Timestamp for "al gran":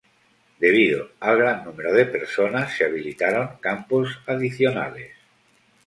1.19-1.63